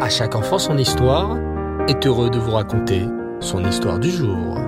À 0.00 0.08
chaque 0.08 0.34
enfant 0.34 0.58
son 0.58 0.76
histoire 0.76 1.38
est 1.88 2.04
heureux 2.04 2.28
de 2.28 2.38
vous 2.38 2.50
raconter 2.50 3.06
son 3.40 3.64
histoire 3.64 4.00
du 4.00 4.10
jour. 4.10 4.58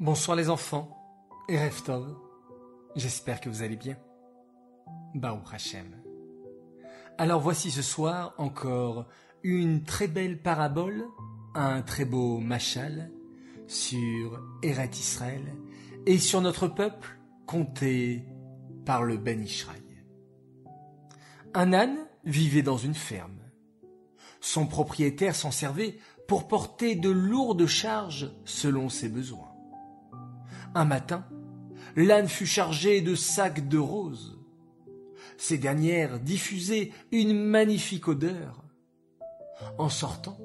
Bonsoir 0.00 0.36
les 0.36 0.50
enfants 0.50 0.90
et. 1.48 2.18
J'espère 2.96 3.40
que 3.40 3.48
vous 3.48 3.62
allez 3.62 3.76
bien. 3.76 3.96
Baou 5.14 5.38
Hachem. 5.52 6.02
Alors 7.16 7.40
voici 7.40 7.70
ce 7.70 7.82
soir 7.82 8.34
encore 8.38 9.06
une 9.44 9.84
très 9.84 10.08
belle 10.08 10.42
parabole, 10.42 11.04
un 11.54 11.82
très 11.82 12.04
beau 12.04 12.38
machal 12.38 13.12
sur 13.68 14.42
Eret 14.64 14.90
Israël 14.94 15.54
et 16.06 16.18
sur 16.18 16.40
notre 16.40 16.66
peuple 16.66 17.20
compté 17.46 18.24
par 18.84 19.04
le 19.04 19.16
Ben 19.16 19.42
Ishraï. 19.42 19.82
Un 21.54 21.72
âne 21.72 21.98
vivait 22.24 22.62
dans 22.62 22.76
une 22.76 22.94
ferme. 22.94 23.38
Son 24.40 24.66
propriétaire 24.66 25.34
s'en 25.34 25.50
servait 25.50 25.98
pour 26.28 26.48
porter 26.48 26.94
de 26.94 27.10
lourdes 27.10 27.66
charges 27.66 28.30
selon 28.44 28.88
ses 28.88 29.08
besoins. 29.08 29.52
Un 30.74 30.84
matin, 30.84 31.26
l'âne 31.96 32.28
fut 32.28 32.46
chargé 32.46 33.00
de 33.00 33.14
sacs 33.14 33.68
de 33.68 33.78
roses. 33.78 34.38
Ces 35.36 35.58
dernières 35.58 36.20
diffusaient 36.20 36.92
une 37.10 37.34
magnifique 37.34 38.08
odeur. 38.08 38.62
En 39.76 39.88
sortant 39.88 40.38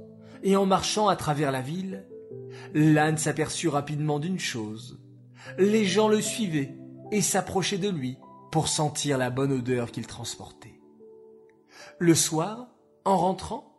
et 0.43 0.55
en 0.55 0.65
marchant 0.65 1.07
à 1.07 1.15
travers 1.15 1.52
la 1.52 1.62
ville, 1.62 2.07
l'âne 2.73 3.17
s'aperçut 3.17 3.67
rapidement 3.67 4.20
d'une 4.20 4.40
chose. 4.40 4.99
Les 5.57 5.85
gens 5.85 6.07
le 6.07 6.21
suivaient 6.21 6.76
et 7.12 7.21
s'approchaient 7.21 7.77
de 7.77 7.90
lui 7.90 8.17
pour 8.52 8.67
sentir 8.67 9.17
la 9.17 9.30
bonne 9.30 9.52
odeur 9.52 9.91
qu'il 9.91 10.08
transportait. 10.08 10.80
Le 11.99 12.15
soir, 12.15 12.68
en 13.04 13.18
rentrant, 13.18 13.76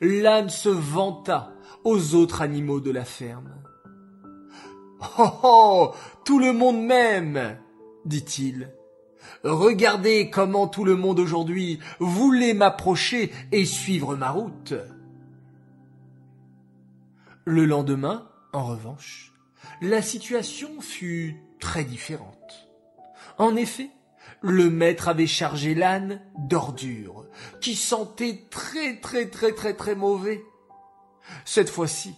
l'âne 0.00 0.48
se 0.48 0.68
vanta 0.68 1.52
aux 1.84 2.14
autres 2.14 2.42
animaux 2.42 2.80
de 2.80 2.90
la 2.90 3.04
ferme. 3.04 3.54
Oh 5.18 5.30
oh 5.42 5.94
Tout 6.24 6.38
le 6.38 6.52
monde 6.52 6.82
m'aime 6.82 7.58
dit-il. 8.04 8.72
Regardez 9.44 10.30
comment 10.30 10.68
tout 10.68 10.84
le 10.84 10.96
monde 10.96 11.18
aujourd'hui 11.18 11.78
voulait 11.98 12.54
m'approcher 12.54 13.32
et 13.52 13.64
suivre 13.64 14.16
ma 14.16 14.30
route. 14.30 14.74
Le 17.44 17.64
lendemain, 17.64 18.28
en 18.52 18.64
revanche, 18.64 19.32
la 19.80 20.02
situation 20.02 20.80
fut 20.80 21.36
très 21.58 21.84
différente. 21.84 22.68
En 23.38 23.56
effet, 23.56 23.90
le 24.42 24.70
maître 24.70 25.08
avait 25.08 25.26
chargé 25.26 25.74
l'âne 25.74 26.20
d'ordures, 26.38 27.26
qui 27.60 27.74
sentait 27.74 28.46
très 28.50 28.96
très 29.00 29.28
très 29.28 29.52
très 29.52 29.74
très 29.74 29.94
mauvais. 29.94 30.42
Cette 31.44 31.70
fois-ci, 31.70 32.14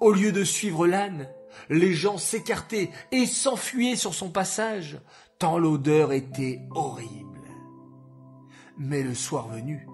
au 0.00 0.12
lieu 0.12 0.32
de 0.32 0.44
suivre 0.44 0.86
l'âne, 0.86 1.28
les 1.68 1.94
gens 1.94 2.18
s'écartaient 2.18 2.90
et 3.12 3.26
s'enfuyaient 3.26 3.96
sur 3.96 4.14
son 4.14 4.30
passage, 4.30 4.98
tant 5.38 5.58
l'odeur 5.58 6.12
était 6.12 6.62
horrible. 6.70 7.40
Mais 8.78 9.02
le 9.02 9.14
soir 9.14 9.48
venu, 9.48 9.86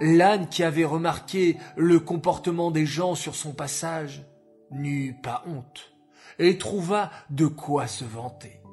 l'âne 0.00 0.48
qui 0.48 0.62
avait 0.62 0.84
remarqué 0.84 1.56
le 1.76 2.00
comportement 2.00 2.70
des 2.70 2.86
gens 2.86 3.14
sur 3.14 3.34
son 3.34 3.52
passage 3.52 4.26
n'eut 4.70 5.16
pas 5.22 5.44
honte 5.46 5.94
et 6.38 6.58
trouva 6.58 7.10
de 7.30 7.46
quoi 7.46 7.86
se 7.86 8.04
vanter. 8.04 8.63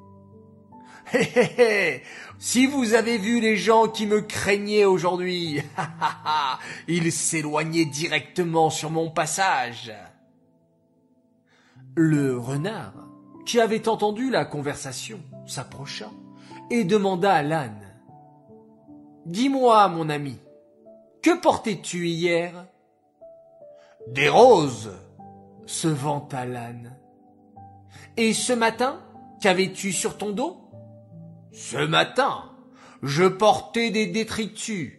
Hé 1.12 1.28
hé 1.58 2.02
Si 2.38 2.66
vous 2.66 2.94
avez 2.94 3.18
vu 3.18 3.40
les 3.40 3.56
gens 3.56 3.88
qui 3.88 4.06
me 4.06 4.20
craignaient 4.20 4.84
aujourd'hui, 4.84 5.62
ils 6.88 7.12
s'éloignaient 7.12 7.84
directement 7.84 8.70
sur 8.70 8.90
mon 8.90 9.10
passage. 9.10 9.92
Le 11.94 12.38
renard, 12.38 12.94
qui 13.44 13.60
avait 13.60 13.88
entendu 13.88 14.30
la 14.30 14.44
conversation, 14.44 15.20
s'approcha 15.46 16.10
et 16.70 16.84
demanda 16.84 17.32
à 17.32 17.42
l'âne. 17.42 17.86
Dis-moi, 19.26 19.88
mon 19.88 20.08
ami, 20.08 20.38
que 21.22 21.38
portais-tu 21.38 22.08
hier? 22.08 22.66
Des 24.08 24.28
roses, 24.28 24.92
se 25.66 25.88
vanta 25.88 26.44
l'âne. 26.44 26.96
Et 28.16 28.32
ce 28.32 28.52
matin, 28.52 29.00
qu'avais-tu 29.40 29.92
sur 29.92 30.18
ton 30.18 30.30
dos? 30.30 30.61
Ce 31.52 31.76
matin, 31.76 32.50
je 33.02 33.24
portais 33.24 33.90
des 33.90 34.06
détritus. 34.06 34.98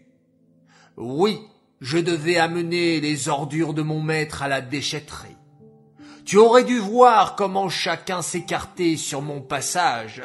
Oui, 0.97 1.39
je 1.81 1.97
devais 1.97 2.37
amener 2.37 3.01
les 3.01 3.27
ordures 3.27 3.73
de 3.73 3.81
mon 3.81 4.01
maître 4.01 4.43
à 4.43 4.47
la 4.47 4.61
déchetterie. 4.61 5.35
Tu 6.25 6.37
aurais 6.37 6.63
dû 6.63 6.77
voir 6.77 7.35
comment 7.35 7.69
chacun 7.69 8.21
s'écartait 8.21 8.97
sur 8.97 9.21
mon 9.21 9.41
passage, 9.41 10.21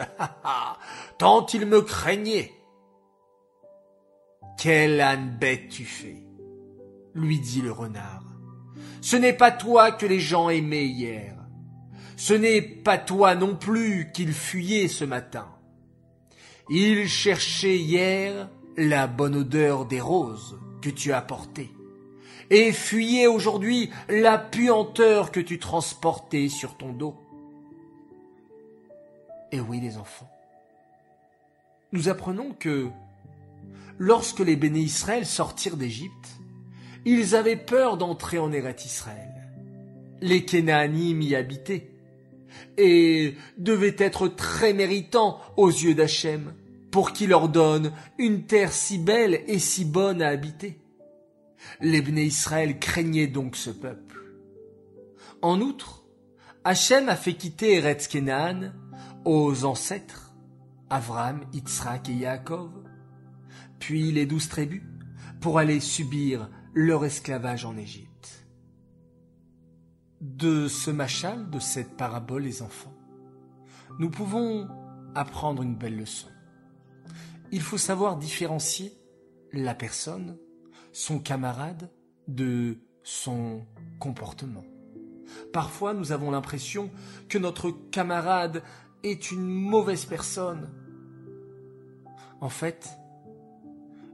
tant 1.18 1.46
il 1.46 1.66
me 1.66 1.80
craignait. 1.80 2.52
Quelle 4.58 5.00
âne 5.00 5.36
bête 5.40 5.70
tu 5.70 5.84
fais, 5.84 6.22
lui 7.14 7.40
dit 7.40 7.62
le 7.62 7.72
renard. 7.72 8.24
Ce 9.00 9.16
n'est 9.16 9.32
pas 9.32 9.50
toi 9.50 9.92
que 9.92 10.06
les 10.06 10.20
gens 10.20 10.50
aimaient 10.50 10.86
hier. 10.86 11.34
Ce 12.16 12.34
n'est 12.34 12.62
pas 12.62 12.98
toi 12.98 13.34
non 13.34 13.56
plus 13.56 14.10
qu'ils 14.12 14.34
fuyaient 14.34 14.88
ce 14.88 15.04
matin. 15.04 15.57
Ils 16.70 17.08
cherchaient 17.08 17.78
hier 17.78 18.48
la 18.76 19.06
bonne 19.06 19.36
odeur 19.36 19.86
des 19.86 20.00
roses 20.00 20.58
que 20.82 20.90
tu 20.90 21.12
as 21.12 21.22
portées 21.22 21.70
et 22.50 22.72
fuyaient 22.72 23.26
aujourd'hui 23.26 23.90
la 24.08 24.38
puanteur 24.38 25.32
que 25.32 25.40
tu 25.40 25.58
transportais 25.58 26.48
sur 26.48 26.76
ton 26.76 26.92
dos. 26.92 27.16
Et 29.52 29.60
oui, 29.60 29.80
les 29.80 29.96
enfants, 29.96 30.30
nous 31.92 32.08
apprenons 32.08 32.52
que 32.52 32.88
lorsque 33.98 34.40
les 34.40 34.56
béné 34.56 34.80
Israël 34.80 35.26
sortirent 35.26 35.76
d'Égypte, 35.76 36.38
ils 37.04 37.34
avaient 37.34 37.56
peur 37.56 37.96
d'entrer 37.96 38.38
en 38.38 38.52
Eret 38.52 38.76
Israël. 38.84 39.32
Les 40.20 40.44
Kénaanim 40.44 41.22
y 41.22 41.34
habitaient 41.34 41.90
et 42.76 43.34
devaient 43.56 43.96
être 43.98 44.28
très 44.28 44.72
méritants 44.72 45.40
aux 45.56 45.70
yeux 45.70 45.94
d'Hachem 45.94 46.52
pour 46.90 47.12
qu'il 47.12 47.30
leur 47.30 47.48
donne 47.48 47.92
une 48.18 48.46
terre 48.46 48.72
si 48.72 48.98
belle 48.98 49.42
et 49.46 49.58
si 49.58 49.84
bonne 49.84 50.22
à 50.22 50.28
habiter. 50.28 50.80
Les 51.80 52.02
Bné 52.02 52.24
Israël 52.24 52.78
craignaient 52.78 53.26
donc 53.26 53.56
ce 53.56 53.70
peuple. 53.70 54.20
En 55.42 55.60
outre, 55.60 56.04
Hachem 56.64 57.08
a 57.08 57.16
fait 57.16 57.34
quitter 57.34 57.76
Eretz 57.76 58.08
aux 59.24 59.64
ancêtres, 59.64 60.34
Avram, 60.90 61.42
Yitzhak 61.52 62.08
et 62.08 62.14
Yaakov, 62.14 62.70
puis 63.78 64.12
les 64.12 64.26
douze 64.26 64.48
tribus, 64.48 64.82
pour 65.40 65.58
aller 65.58 65.80
subir 65.80 66.48
leur 66.74 67.04
esclavage 67.04 67.64
en 67.64 67.76
Égypte. 67.76 68.46
De 70.20 70.66
ce 70.66 70.90
machal, 70.90 71.48
de 71.50 71.60
cette 71.60 71.96
parabole, 71.96 72.42
les 72.42 72.62
enfants, 72.62 72.94
nous 73.98 74.10
pouvons 74.10 74.68
apprendre 75.14 75.62
une 75.62 75.76
belle 75.76 75.96
leçon. 75.96 76.28
Il 77.50 77.62
faut 77.62 77.78
savoir 77.78 78.16
différencier 78.16 78.92
la 79.52 79.74
personne, 79.74 80.38
son 80.92 81.18
camarade, 81.18 81.90
de 82.26 82.78
son 83.02 83.64
comportement. 83.98 84.64
Parfois, 85.52 85.94
nous 85.94 86.12
avons 86.12 86.30
l'impression 86.30 86.90
que 87.28 87.38
notre 87.38 87.70
camarade 87.70 88.62
est 89.02 89.30
une 89.30 89.46
mauvaise 89.46 90.04
personne. 90.04 90.70
En 92.40 92.50
fait, 92.50 92.90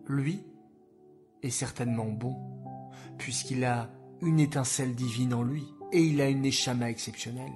lui 0.07 0.45
est 1.43 1.51
certainement 1.51 2.07
bon, 2.07 2.37
puisqu'il 3.19 3.65
a 3.65 3.91
une 4.21 4.39
étincelle 4.39 4.95
divine 4.95 5.35
en 5.35 5.43
lui 5.43 5.65
et 5.93 6.03
il 6.03 6.21
a 6.21 6.29
une 6.29 6.45
échama 6.45 6.89
exceptionnelle. 6.89 7.53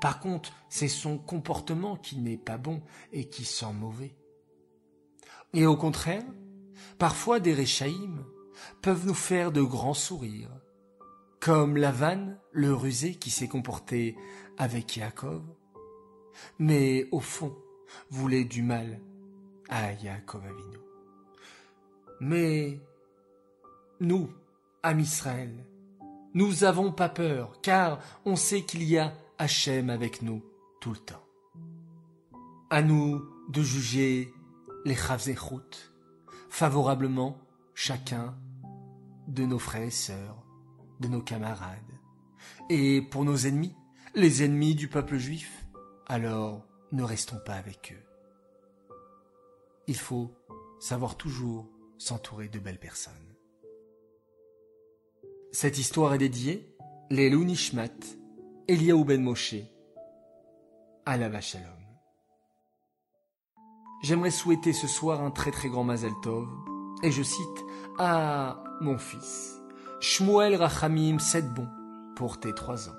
Par 0.00 0.20
contre, 0.20 0.52
c'est 0.68 0.88
son 0.88 1.18
comportement 1.18 1.96
qui 1.96 2.18
n'est 2.18 2.36
pas 2.36 2.58
bon 2.58 2.82
et 3.12 3.28
qui 3.28 3.44
sent 3.44 3.72
mauvais. 3.74 4.16
Et 5.54 5.66
au 5.66 5.76
contraire, 5.76 6.24
parfois 6.98 7.40
des 7.40 7.52
réchaïms 7.52 8.24
peuvent 8.80 9.06
nous 9.06 9.14
faire 9.14 9.52
de 9.52 9.62
grands 9.62 9.94
sourires, 9.94 10.50
comme 11.40 11.76
Lavan, 11.76 12.36
le 12.52 12.72
rusé 12.72 13.14
qui 13.16 13.30
s'est 13.30 13.48
comporté 13.48 14.16
avec 14.56 14.96
Yaakov, 14.96 15.42
mais 16.58 17.08
au 17.10 17.20
fond 17.20 17.54
voulait 18.10 18.44
du 18.44 18.62
mal 18.62 19.00
à 19.68 19.92
Yaakov 19.92 20.44
Avinu. 20.44 20.78
Mais 22.20 22.80
nous, 24.00 24.30
amis 24.82 25.02
Israël, 25.02 25.66
nous 26.34 26.64
avons 26.64 26.92
pas 26.92 27.08
peur, 27.08 27.60
car 27.60 27.98
on 28.24 28.36
sait 28.36 28.62
qu'il 28.62 28.84
y 28.84 28.96
a 28.96 29.12
Hachem 29.38 29.90
avec 29.90 30.22
nous 30.22 30.42
tout 30.80 30.92
le 30.92 30.98
temps. 30.98 31.24
À 32.70 32.80
nous 32.80 33.22
de 33.50 33.62
juger 33.62 34.32
les 34.84 34.94
Chavzechut, 34.94 35.92
favorablement 36.48 37.38
chacun 37.74 38.36
de 39.28 39.44
nos 39.44 39.58
frères 39.58 39.82
et 39.82 39.90
sœurs, 39.90 40.44
de 41.00 41.08
nos 41.08 41.22
camarades. 41.22 41.78
Et 42.68 43.02
pour 43.02 43.24
nos 43.24 43.36
ennemis, 43.36 43.74
les 44.14 44.42
ennemis 44.42 44.74
du 44.74 44.88
peuple 44.88 45.16
juif, 45.16 45.66
alors 46.06 46.66
ne 46.90 47.02
restons 47.02 47.38
pas 47.44 47.54
avec 47.54 47.94
eux. 47.96 48.96
Il 49.86 49.96
faut 49.96 50.34
savoir 50.80 51.16
toujours 51.16 51.68
s'entourer 51.98 52.48
de 52.48 52.58
belles 52.58 52.78
personnes. 52.78 53.14
Cette 55.52 55.78
histoire 55.78 56.14
est 56.14 56.18
dédiée 56.18 56.74
Lelou 57.10 57.44
Nishmat, 57.44 58.16
Eliaou 58.68 59.04
Ben 59.04 59.22
Moshe, 59.22 59.54
la 61.06 61.40
Shalom. 61.40 61.81
J'aimerais 64.02 64.32
souhaiter 64.32 64.72
ce 64.72 64.88
soir 64.88 65.22
un 65.22 65.30
très 65.30 65.52
très 65.52 65.68
grand 65.68 65.84
Mazel 65.84 66.12
Tov, 66.22 66.48
et 67.04 67.12
je 67.12 67.22
cite 67.22 67.64
à 68.00 68.64
mon 68.80 68.98
fils, 68.98 69.60
Shmuel 70.00 70.56
Rachamim, 70.56 71.20
sept 71.20 71.54
bon 71.54 71.68
pour 72.16 72.40
tes 72.40 72.52
trois 72.52 72.88
ans. 72.88 72.96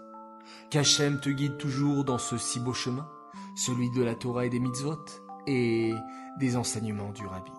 Qu'Hachem 0.69 1.19
te 1.19 1.29
guide 1.29 1.57
toujours 1.57 2.05
dans 2.05 2.17
ce 2.17 2.37
si 2.37 2.61
beau 2.61 2.71
chemin, 2.71 3.05
celui 3.53 3.89
de 3.91 4.01
la 4.01 4.15
Torah 4.15 4.45
et 4.45 4.49
des 4.49 4.61
mitzvot, 4.61 5.03
et 5.45 5.93
des 6.39 6.55
enseignements 6.55 7.11
du 7.11 7.25
Rabbi. 7.25 7.51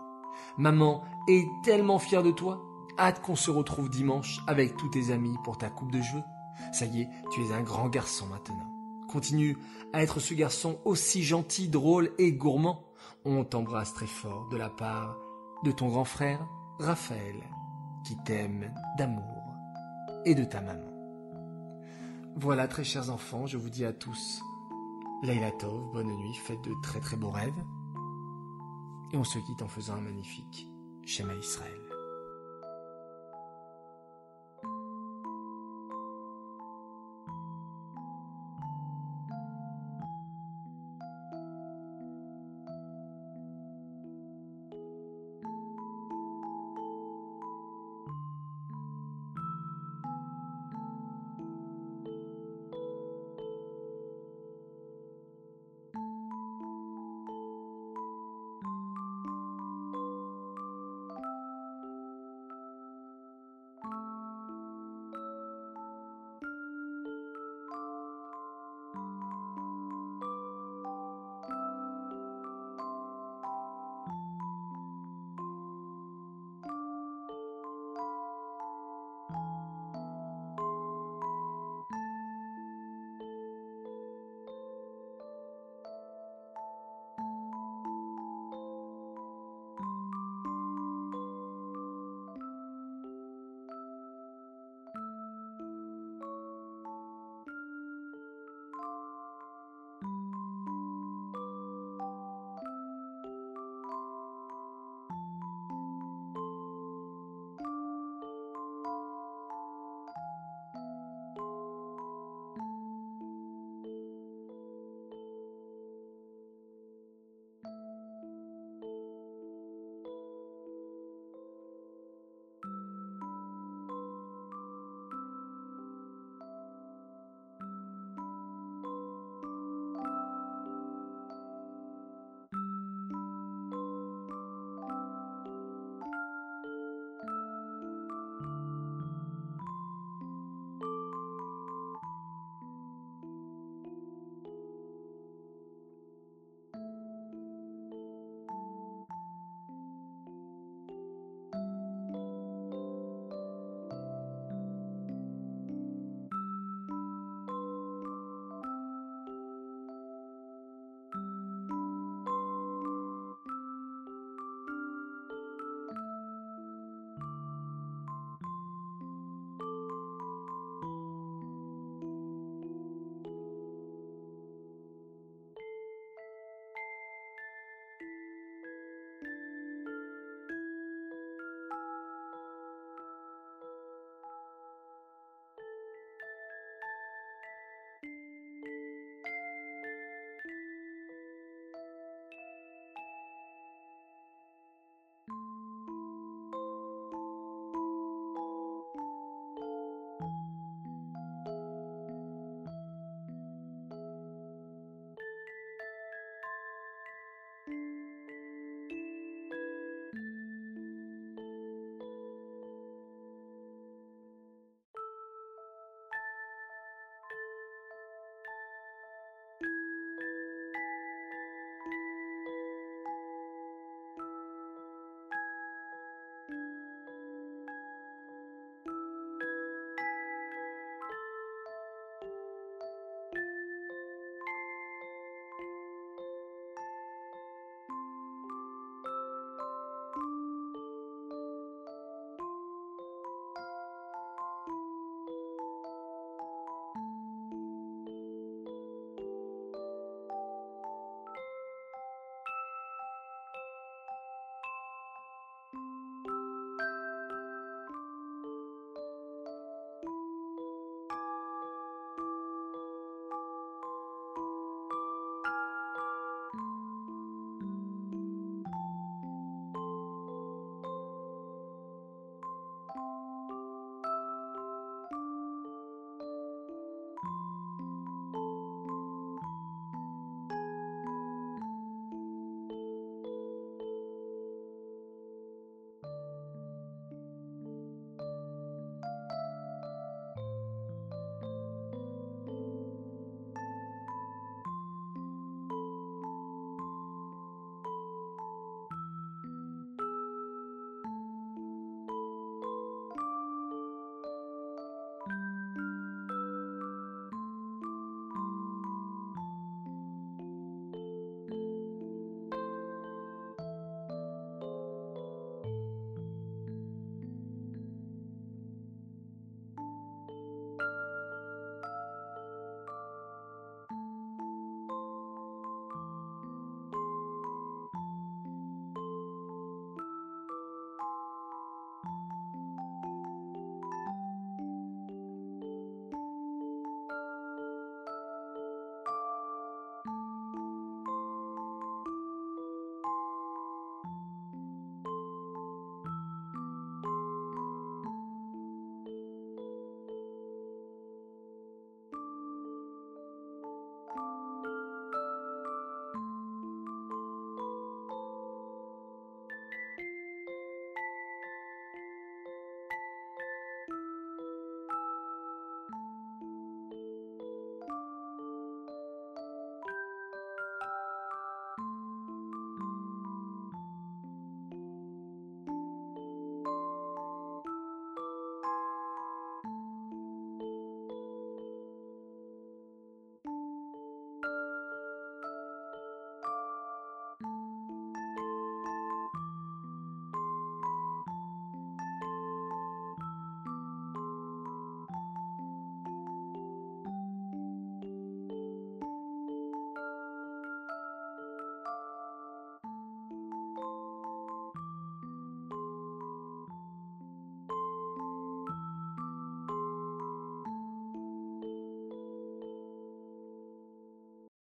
Maman 0.56 1.04
est 1.28 1.46
tellement 1.64 1.98
fière 1.98 2.22
de 2.22 2.30
toi, 2.30 2.64
hâte 2.98 3.20
qu'on 3.20 3.36
se 3.36 3.50
retrouve 3.50 3.90
dimanche 3.90 4.40
avec 4.46 4.74
tous 4.78 4.88
tes 4.88 5.10
amis 5.10 5.36
pour 5.44 5.58
ta 5.58 5.68
coupe 5.68 5.92
de 5.92 6.00
jeu. 6.00 6.22
Ça 6.72 6.86
y 6.86 7.02
est, 7.02 7.08
tu 7.30 7.42
es 7.42 7.52
un 7.52 7.60
grand 7.60 7.90
garçon 7.90 8.26
maintenant. 8.26 8.72
Continue 9.06 9.58
à 9.92 10.02
être 10.02 10.18
ce 10.18 10.32
garçon 10.32 10.78
aussi 10.86 11.22
gentil, 11.22 11.68
drôle 11.68 12.10
et 12.16 12.32
gourmand. 12.32 12.84
On 13.26 13.42
t'embrasse 13.42 13.94
très 13.94 14.06
fort 14.06 14.48
de 14.50 14.58
la 14.58 14.68
part 14.68 15.16
de 15.64 15.72
ton 15.72 15.88
grand 15.88 16.04
frère, 16.04 16.46
Raphaël, 16.78 17.42
qui 18.04 18.18
t'aime 18.22 18.70
d'amour, 18.98 19.54
et 20.26 20.34
de 20.34 20.44
ta 20.44 20.60
maman. 20.60 20.92
Voilà, 22.36 22.68
très 22.68 22.84
chers 22.84 23.08
enfants, 23.10 23.46
je 23.46 23.56
vous 23.56 23.70
dis 23.70 23.86
à 23.86 23.94
tous, 23.94 24.42
Leila 25.22 25.52
Tov, 25.52 25.90
bonne 25.94 26.14
nuit, 26.14 26.34
faites 26.34 26.60
de 26.64 26.74
très 26.82 27.00
très 27.00 27.16
beaux 27.16 27.30
rêves, 27.30 27.64
et 29.14 29.16
on 29.16 29.24
se 29.24 29.38
quitte 29.38 29.62
en 29.62 29.68
faisant 29.68 29.94
un 29.94 30.02
magnifique 30.02 30.68
Shema 31.06 31.34
Israël. 31.34 31.83